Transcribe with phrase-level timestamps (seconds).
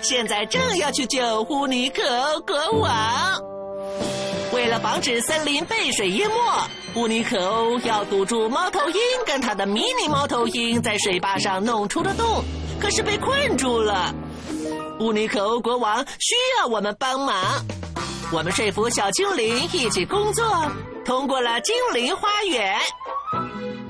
[0.00, 3.40] 现在正要去救乌尼克欧国王。
[4.52, 6.36] 为了防止森林被水淹没，
[6.94, 12.42] 乌尼克欧要堵住猫头鹰跟他的迷你猫头鹰在水坝上弄出的洞，
[12.80, 14.14] 可是被困住了。
[15.00, 17.36] 乌尼克欧国王需要我们帮忙。
[18.32, 20.44] 我们说服小精灵一起工作，
[21.04, 22.76] 通过了精灵花园。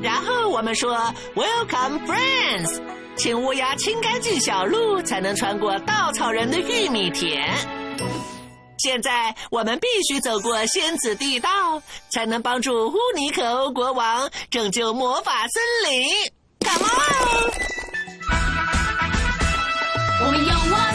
[0.03, 0.95] 然后我们说
[1.35, 2.81] “Welcome, friends”，
[3.17, 7.51] 请乌鸦清干净小路，才能穿过稻草人的玉米田。
[8.79, 11.49] 现在我们必须走过仙子地道，
[12.11, 16.09] 才能帮助乌尼可欧国王拯救魔法森林。
[16.61, 17.53] Come on！
[20.27, 20.95] 我们勇往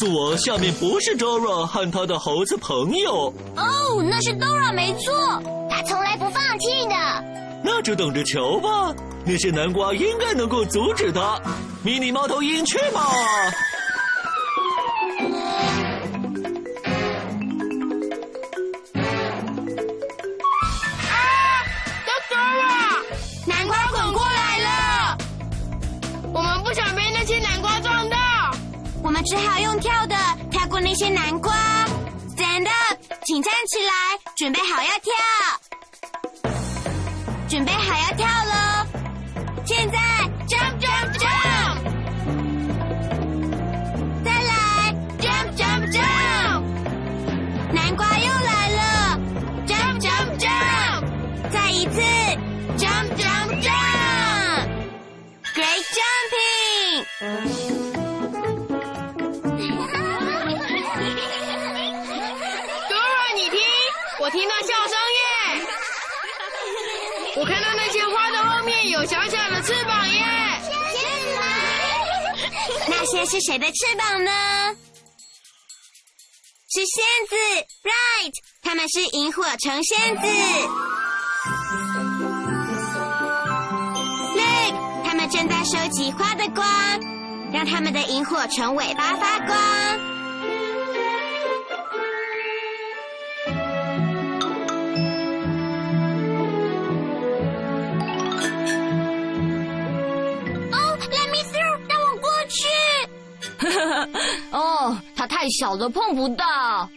[0.00, 5.12] 诉我，下面不是 Dora 和他的猴子朋友，哦，那是 Dora 没错，
[5.68, 6.94] 他从来不放弃的。
[7.62, 8.94] 那就等着瞧吧。
[9.26, 11.38] 那些南瓜应该能够阻止他。
[11.82, 13.10] 迷你猫头鹰去吧！
[29.20, 30.16] 们只好用跳的
[30.50, 31.52] 跳过那些南瓜。
[32.34, 33.92] Stand up，请站起来，
[34.34, 35.12] 准备好要跳，
[37.46, 38.86] 准备好要跳喽！
[39.66, 39.98] 现在
[40.48, 41.76] jump jump jump，
[44.24, 46.62] 再来 jump jump jump，
[47.74, 49.20] 南瓜又来了
[49.66, 51.04] ，jump jump jump，
[51.50, 52.00] 再一次
[52.78, 54.64] jump jump jump，great
[55.92, 57.49] jumping。
[69.00, 70.22] 有小小的翅膀耶！
[72.86, 74.30] 那些是谁的翅膀呢？
[76.68, 77.34] 是仙子
[77.82, 78.32] ，right？
[78.62, 80.26] 他们是萤火虫仙子。
[84.36, 84.74] Look，
[85.06, 86.66] 他们正在收集花的光，
[87.54, 90.19] 让他们的萤火虫尾巴发光。
[105.50, 106.88] 小的，碰不到。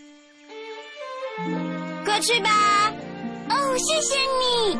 [2.05, 2.49] 过去吧。
[3.49, 4.77] 哦，谢谢你。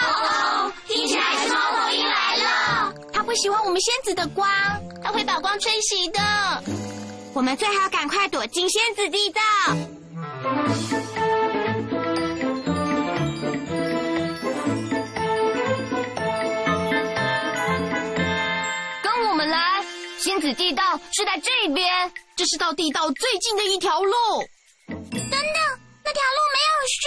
[0.00, 2.92] 哦，听起来是猫头鹰来了。
[3.12, 4.48] 它不喜欢我们仙子的光，
[5.02, 6.20] 它会把光吹熄的。
[7.34, 9.40] 我们最好赶快躲进仙子地道。
[20.42, 24.12] 子地道是在这边，这是到地道最近的一条路。
[24.88, 25.30] 等等，
[26.04, 27.00] 那条路没有树。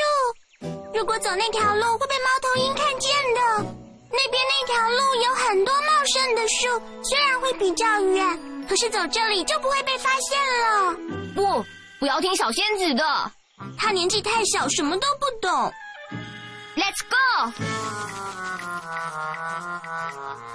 [0.97, 3.41] 如果走那条路会被猫头鹰看见的。
[4.09, 10.93] 那边那条路有很多茂盛的树，虽然会比较远，可是走这里就不会被发现了。
[11.35, 11.65] 不，
[11.99, 13.03] 不要听小仙子的。
[13.77, 15.73] 他年纪太小，什么都不懂。
[16.77, 17.51] Let's go！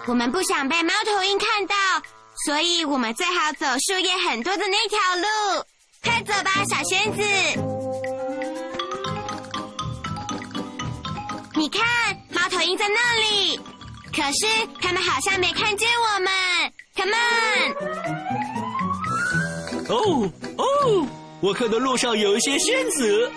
[0.07, 1.75] 我们不想被猫头鹰看到，
[2.47, 5.65] 所以我们最好走树叶很多的那条路。
[6.03, 7.21] 快走吧，小仙子！
[11.55, 11.85] 你看，
[12.31, 13.61] 猫头鹰在那里，
[14.15, 14.47] 可是
[14.81, 16.33] 他们好像没看见我们。
[16.97, 17.75] Come on！
[19.89, 21.07] 哦哦，
[21.43, 23.31] 我看到路上有一些仙子。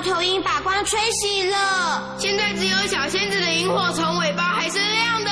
[0.00, 2.16] 猫头鹰把光吹熄了。
[2.18, 5.30] 现在只有小仙子的萤火虫尾巴还是亮的。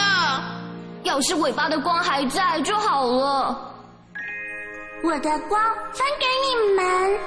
[1.05, 3.75] 要是尾巴的光还在就好了。
[5.03, 5.59] 我的光
[5.95, 7.19] 分给你们，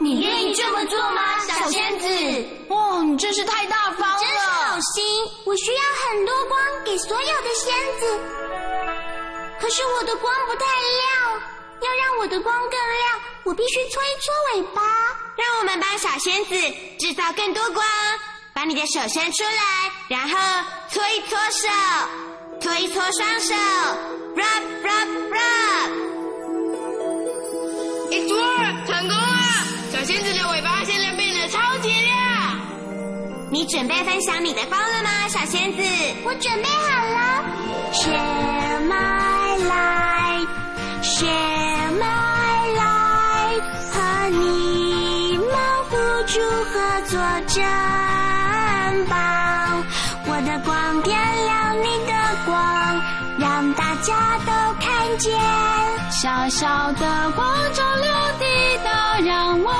[0.00, 2.08] 你愿意这么做吗，小仙子？
[2.70, 4.80] 哇，你真是太大方了真是好了！
[4.80, 5.04] 心，
[5.44, 5.80] 我需要
[6.10, 8.18] 很多光给所有的仙子，
[9.60, 11.42] 可是我的光不太亮，
[11.82, 14.82] 要让我的光更亮，我必须搓一搓尾巴。
[15.36, 16.54] 让我们帮小仙子
[16.98, 17.84] 制造更多光。
[18.54, 20.38] 把你的手伸出来，然后
[20.88, 21.68] 搓一搓手，
[22.58, 23.54] 搓一搓双手
[24.34, 25.90] ，rub rub rub。
[28.10, 29.36] It's work，成功了！
[29.92, 32.58] 小仙子的尾巴现在变得超级亮。
[33.52, 35.82] 你准备分享你的光了吗，小仙子？
[36.24, 37.44] 我准备好了。
[37.92, 40.25] Share my light,
[41.18, 42.04] 姐妹
[42.76, 42.80] 来
[43.90, 45.48] 和你们
[45.88, 45.96] 互
[46.26, 46.74] 助合
[47.06, 47.64] 作珍
[49.06, 49.16] 宝。
[50.26, 52.12] 我的光点亮你的
[52.44, 52.54] 光，
[53.38, 54.12] 让大家
[54.44, 55.32] 都看见。
[56.10, 58.44] 小小的光照亮地
[58.84, 58.90] 道，
[59.24, 59.72] 让我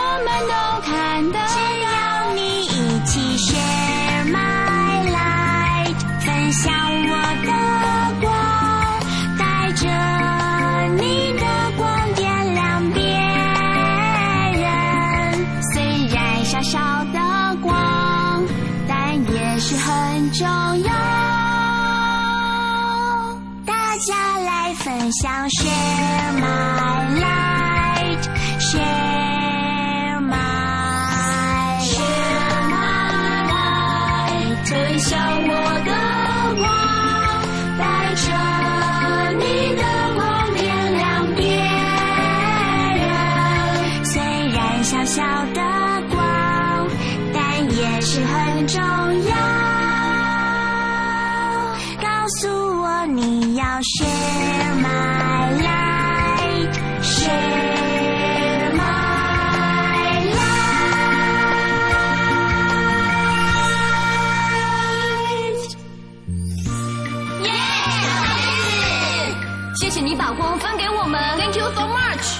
[70.27, 72.39] 谢谢你把光分给我们，Thank you so much。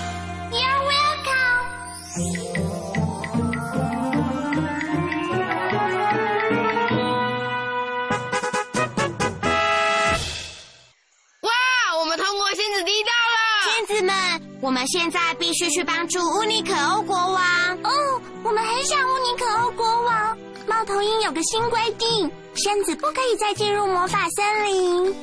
[0.51, 1.63] You're welcome。
[11.43, 11.51] 哇，
[12.01, 13.37] 我们通过仙子地道了！
[13.77, 14.15] 仙子们，
[14.61, 17.39] 我们现在必须去帮助乌尼可欧国王。
[17.85, 20.37] 哦，我们很想乌尼可欧国王。
[20.67, 25.15] 猫头鹰有个新规定，仙子不可以再进入魔法森林。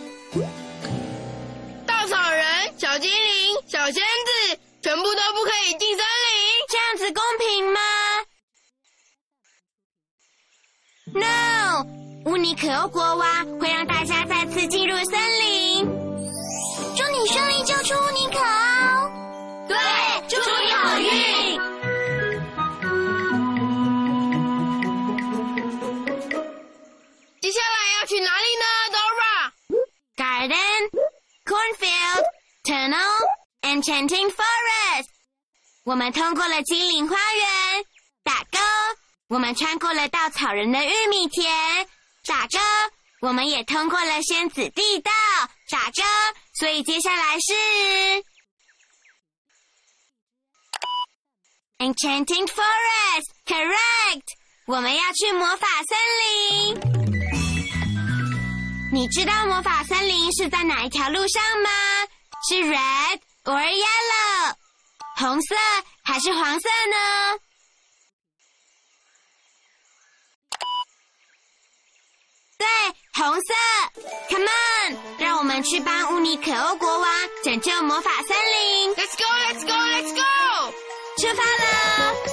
[2.77, 4.01] 小精灵、小仙子，
[4.81, 6.05] 全部都不可以进森林。
[6.69, 7.79] 这样子公平吗
[11.13, 15.42] ？No，乌尼可欧国王会让大家再次进入森林。
[33.73, 35.07] Enchanting forest。
[35.83, 37.85] 我们通过了精灵花园，
[38.23, 38.59] 打勾。
[39.29, 41.87] 我们穿过了稻草人的玉米田，
[42.25, 42.59] 打勾。
[43.21, 45.11] 我们也通过了仙子地道，
[45.71, 46.03] 打勾。
[46.53, 47.53] 所以接下来是
[51.79, 54.27] enchanting forest，correct。
[54.67, 56.79] 我们要去魔法森林。
[58.93, 61.69] 你知道魔法森林是在哪一条路上吗？
[62.47, 64.55] 是 red or yellow，
[65.17, 65.55] 红色
[66.03, 67.39] 还是黄色呢？
[72.57, 72.67] 对，
[73.13, 73.53] 红色。
[74.29, 77.09] Come on，让我们去帮乌尼可欧国王
[77.43, 78.95] 拯救魔法森林。
[78.95, 80.73] Let's go, let's go, let's go！
[81.17, 82.32] 出发了！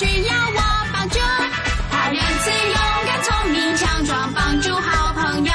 [0.00, 0.60] 需要我
[0.94, 1.18] 帮助，
[1.90, 5.52] 他仁慈、勇敢、聪明、强壮，帮助好朋友。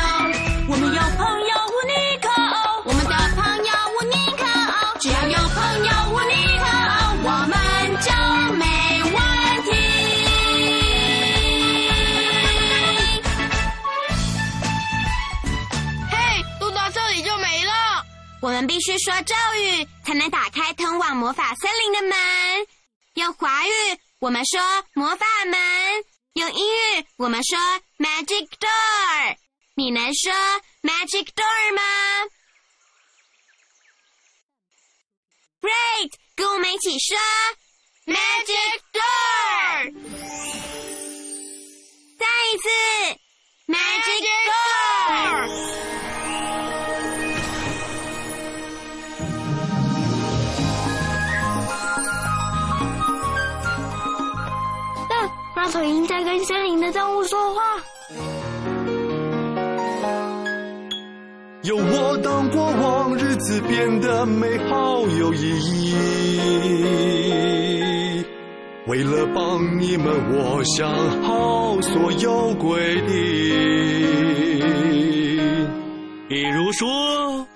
[0.70, 2.30] 我们有朋友无你口，
[2.86, 4.46] 我们的朋友无你口，
[5.00, 6.64] 只要有朋友无你口，
[7.24, 7.58] 我们
[8.04, 8.12] 就
[8.54, 8.64] 没
[9.16, 9.18] 问
[9.64, 9.68] 题。
[16.12, 18.06] 嘿，读到这里就没了，
[18.42, 22.16] 我们必须说咒语才能打开通往魔法森林的门，
[23.16, 23.72] 用华语。
[24.20, 24.60] 我们说
[24.94, 25.58] 魔法门；
[26.34, 27.58] 用英语，我们说
[27.98, 29.38] magic door。
[29.76, 30.32] 你能说
[30.82, 31.82] magic door 吗
[35.62, 37.18] ？Great，跟我们一起说
[38.06, 39.94] magic door。
[42.18, 42.70] 再一次
[43.68, 45.95] ，magic door。
[56.08, 57.62] 在跟森林的动物说话。
[61.64, 65.96] 有我当国王，日子变得美好有意义。
[68.88, 70.88] 为了帮你们，我想
[71.24, 73.16] 好所有规定，
[76.30, 77.48] 比如说，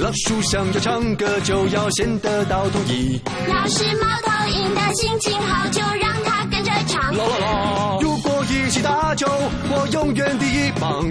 [0.00, 3.20] 老鼠想要唱歌，就要先得到同意。
[3.48, 7.14] 要是猫头鹰的心情好，就让它跟着唱。
[7.14, 7.98] 啦啦啦！
[8.00, 9.26] 如果一起打球，
[9.68, 11.06] 我永远第一棒，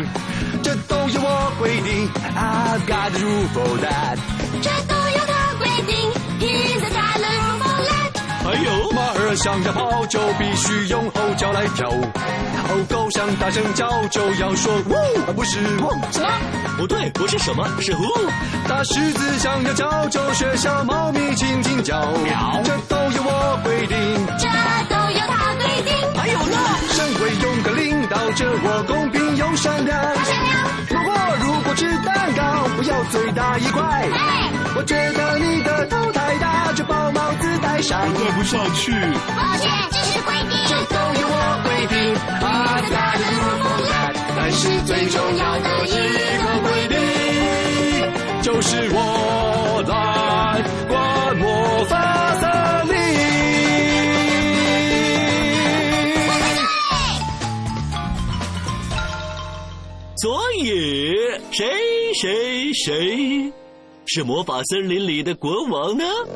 [0.63, 2.10] 这都由我规定。
[2.36, 4.17] I've got the rule for that。
[4.60, 4.72] 这
[9.36, 11.89] 想要跑，就必须用后脚来跳。
[11.89, 14.93] 哦，狗想大声叫，就要说呜，
[15.27, 16.00] 而不是汪。
[16.12, 16.29] 什么？
[16.77, 18.29] 不对，不是什么，是 who。
[18.67, 22.00] 大狮子想要叫，就学小猫咪轻轻叫。
[22.24, 23.98] 喵这都有我规定。
[24.38, 24.48] 这
[26.15, 26.57] 还有呢？
[26.89, 29.98] 身为勇敢领导者，我公平又善良。
[30.89, 33.81] 如果如果吃蛋糕，不要最大一块。
[33.83, 38.01] 哎，我觉得你的头太大，就把帽子戴上。
[38.13, 38.91] 戴不上去。
[38.91, 40.57] 抱歉，这是规定。
[40.67, 41.95] 这都由我规定。
[42.41, 44.13] I've got a rule for that。
[44.36, 45.89] 但是最重要的一
[46.43, 46.98] 个规定，
[48.41, 48.98] 就是我
[60.59, 63.53] 所以，谁谁谁
[64.05, 66.03] 是魔法森林里的国王呢？
[66.03, 66.27] 乌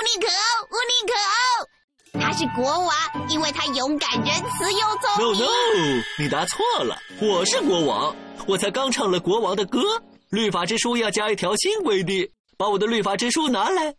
[0.00, 2.88] 尼可欧，乌尼可欧，他是国王，
[3.28, 5.44] 因为他勇敢、仁慈又聪明 No。
[5.44, 9.80] no，你答错了，我是国王，我才刚唱了国王的歌。
[10.30, 13.94] 律法之书要加一条新规定，把我的律法之书拿来。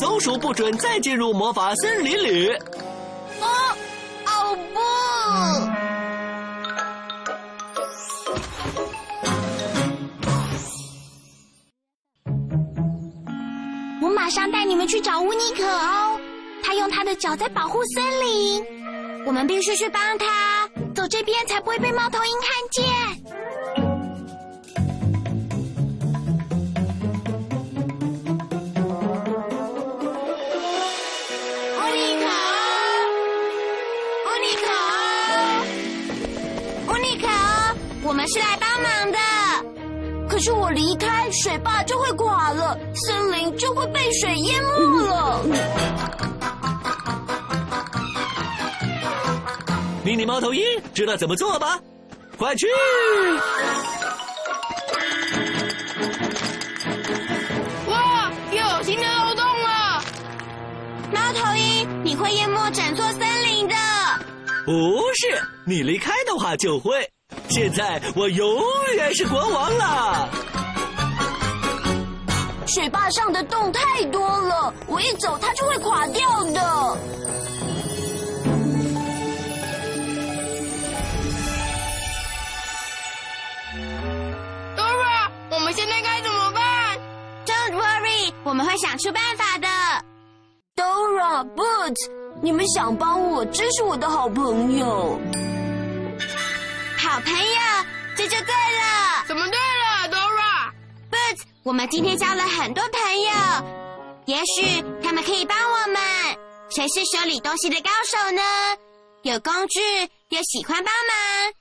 [0.00, 2.50] 松鼠不准再进入魔法森林里。
[3.40, 3.46] 哦，
[4.26, 4.80] 哦不！
[14.06, 16.20] 我马上带你们去找乌尼可哦，
[16.62, 18.64] 他用他的脚在保护森林，
[19.26, 22.84] 我们必须去帮他，走这边才不会被猫头鹰看见。
[40.44, 45.42] 是我离开，水坝就会垮了，森林就会被水淹没了。
[50.04, 51.80] 迷你猫头鹰知道怎么做吧？
[52.36, 52.66] 快去！
[57.88, 60.04] 哇，又有新的漏洞了！
[61.10, 63.74] 猫头鹰，你会淹没整座森林的。
[64.66, 67.13] 不是，你离开的话就会。
[67.54, 68.60] 现在我永
[68.96, 70.28] 远是国王了。
[72.66, 76.98] 水坝上的洞太多了，我一走它就会垮掉的。
[84.76, 86.98] Dora，我们现在该怎么办
[87.46, 89.68] ？Don't worry，我们会想出办法的。
[90.74, 92.10] Dora、Boots，
[92.42, 95.20] 你们想帮我，真是我的好朋友。
[97.14, 97.60] 好朋友，
[98.16, 99.24] 这就对了。
[99.28, 103.30] 怎么对了，Dora？Boots，我们今天交了很多朋友，
[104.26, 106.02] 也许他们可以帮我们。
[106.70, 108.42] 谁是修理东西的高手呢？
[109.22, 109.80] 有工具，
[110.30, 111.52] 又喜欢帮忙。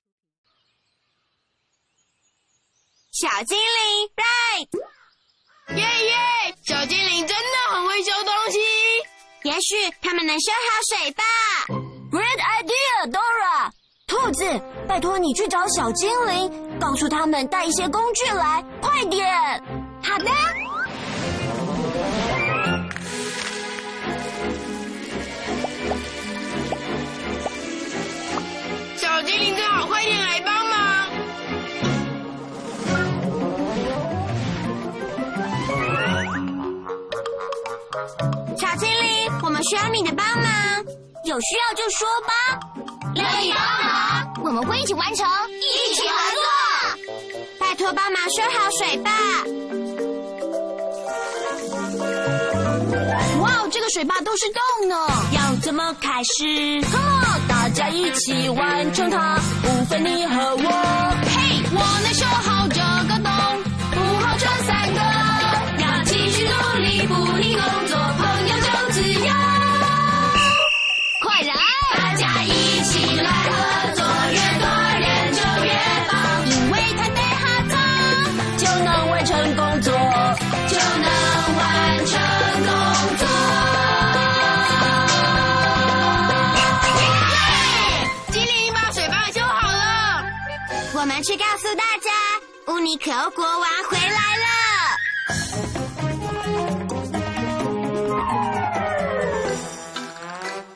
[3.12, 4.68] 小精灵，right。
[5.78, 8.58] 耶耶，小精灵真的很会修东西。
[9.44, 11.24] 也许他们能修好水坝。
[12.10, 13.72] Great idea, Dora。
[14.14, 14.46] 兔子，
[14.88, 19.26] 拜托你去找小精灵，告诉他们带一些工具来，快点。
[20.04, 20.26] 好的。
[29.76, 31.10] 好，快点来帮忙！
[38.58, 40.46] 小精灵，我们需要你的帮忙，
[41.26, 42.34] 有需要就说吧。
[43.34, 45.26] 乐意帮忙，我们会一起完成，
[45.60, 46.42] 一起合作。
[47.60, 49.10] 拜托帮忙修好水坝。
[53.40, 54.96] 哇哦，这个水坝都是洞呢，
[55.32, 60.70] 要怎么开始？Come on，大家一起完成它，不分你和我。
[61.26, 62.53] 嘿，我能修好
[91.24, 92.12] 去告诉大家，
[92.68, 94.46] 乌尼可欧国王回来了。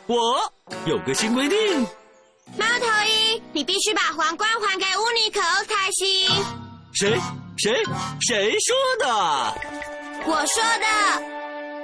[0.08, 0.54] 我
[0.86, 1.82] 有个新规定，
[2.58, 6.32] 猫头鹰，你必须把皇冠还给乌尼可欧才行。
[6.94, 7.20] 谁
[7.58, 7.84] 谁
[8.22, 9.06] 谁说的？
[10.26, 10.88] 我说的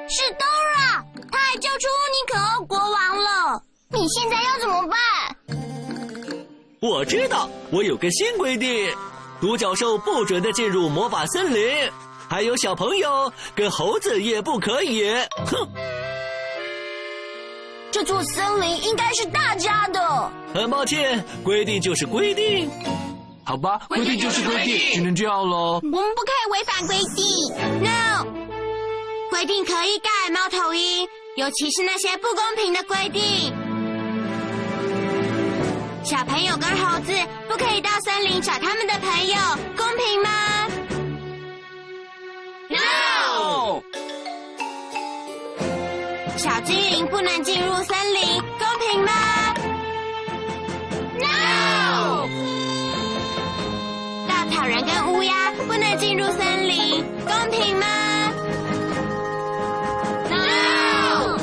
[0.10, 3.62] 是 Dora，他还救出乌尼可欧国王了。
[3.90, 4.98] 你现在要怎么办？
[6.84, 8.94] 我知道，我有个新规定，
[9.40, 11.90] 独角兽不准再进入魔法森林，
[12.30, 15.10] 还有小朋友跟猴子也不可以。
[15.46, 15.66] 哼，
[17.90, 20.30] 这座森林应该是大家的。
[20.54, 22.70] 很抱歉，规定就是规定。
[23.46, 25.80] 好吧，规定就是规定，只能这样喽。
[25.82, 27.26] 我们不可以违反规定。
[27.82, 28.26] No，
[29.30, 33.54] 规定可以改，猫头鹰，尤其是那些不公平的规定。
[36.04, 37.14] 小朋友跟猴子
[37.48, 39.36] 不可以到森林找他们的朋友，
[39.78, 40.30] 公平吗
[42.70, 43.82] ？No，
[46.38, 49.12] 小精灵不能进入森林，公平吗
[51.20, 52.28] ？No，
[54.28, 57.86] 稻草人跟乌鸦不能进入森林，公平吗
[60.30, 61.38] ？No，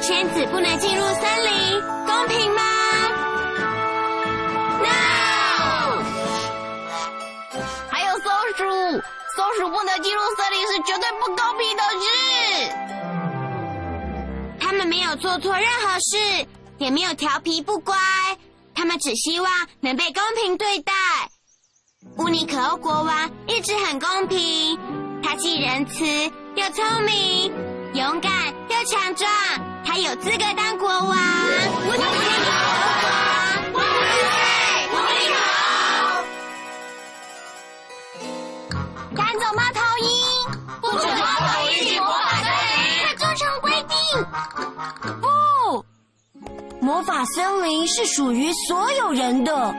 [0.00, 1.59] 仙子不能进入森林，
[10.84, 12.06] 绝对不公平的事。
[14.60, 16.46] 他们没有做错任何事，
[16.78, 17.96] 也没有调皮不乖，
[18.74, 20.92] 他们只希望能被公平对待。
[22.16, 24.78] 乌尼可欧国王一直很公平，
[25.22, 26.04] 他既仁慈
[26.54, 27.52] 又聪明，
[27.94, 28.32] 勇敢
[28.68, 29.30] 又强壮，
[29.84, 31.08] 他有资格当国王。
[31.08, 32.10] 乌尼可欧
[32.92, 34.22] 国王，万岁！
[34.92, 35.34] 无厘头，
[39.16, 39.80] 赶走猫头
[46.80, 49.74] 魔法森林是属于所有人的。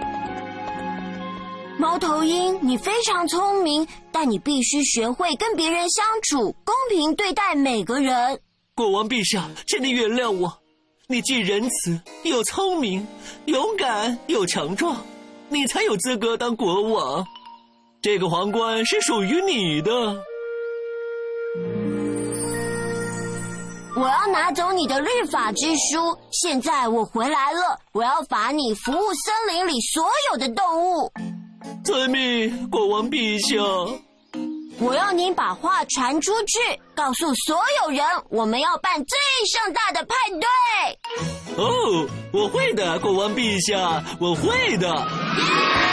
[1.77, 8.39] 猫头鹰，你非常聪明，但你必须学会跟别人相处，公平对待每个人。
[8.75, 10.59] 国王陛下，请你原谅我。
[11.07, 13.05] 你既仁慈又聪明，
[13.45, 14.95] 勇敢又强壮，
[15.49, 17.25] 你才有资格当国王。
[18.01, 19.91] 这个皇冠是属于你的。
[24.01, 26.17] 我要拿走你的律法之书。
[26.31, 31.13] 现在我回来了，我要罚你服务森林里所有的动物。
[31.85, 33.61] 遵命，国王陛下。
[34.79, 39.15] 我要你把话传出去，告诉所有人，我们要办最
[39.53, 41.63] 盛大的派对。
[41.63, 45.90] 哦，我会的，国王陛下，我会的。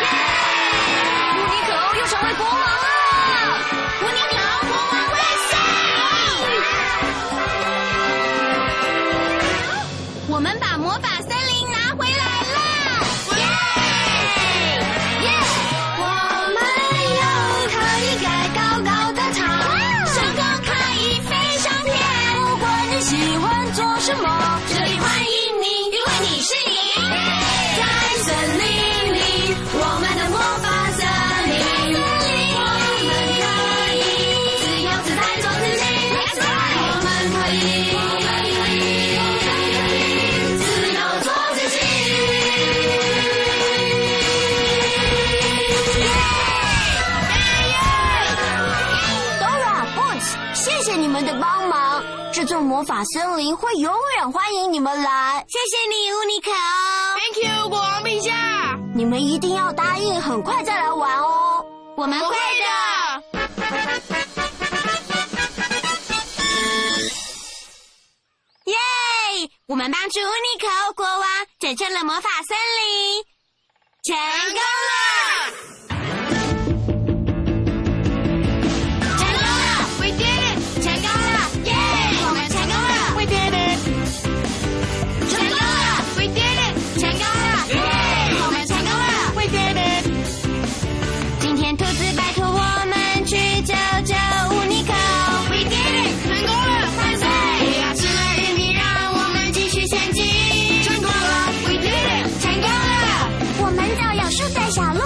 [52.68, 55.42] 魔法森林会永远欢迎你们来。
[55.48, 56.50] 谢谢你，乌尼可。
[57.18, 57.70] Thank you。
[57.70, 58.78] 国王陛下。
[58.94, 61.64] 你们一定要答应，很快再来玩哦。
[61.96, 62.66] 我们会会的。
[63.32, 63.40] 的。
[68.66, 68.74] 耶！
[69.66, 71.26] 我们帮助乌尼可欧国王
[71.58, 73.24] 拯救了魔法森林，
[74.04, 74.14] 成
[74.52, 74.97] 功了！
[104.54, 105.00] 在小路，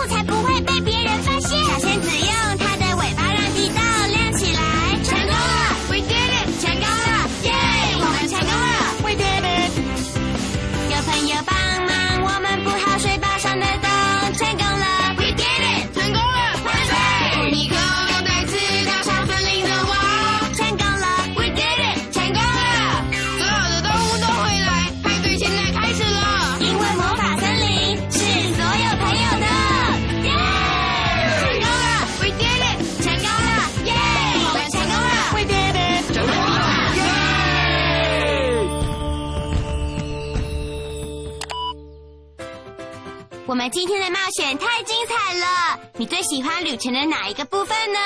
[43.53, 45.79] 我们今天的冒险太精彩了！
[45.99, 47.99] 你最喜欢旅程的哪一个部分呢？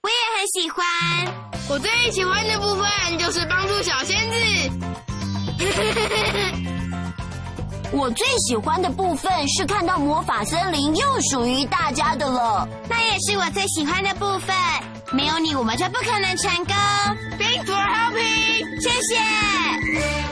[0.00, 0.82] 我也很喜欢。
[1.68, 4.36] 我最喜欢的部分就是帮助小仙子。
[7.92, 12.66] 我最喜欢的部分是看到魔法森林又属于大家的了。
[12.88, 14.56] 那也是我最喜欢的部分。
[15.12, 16.74] 没有你，我们就不可能成功。
[18.82, 20.31] 谢谢。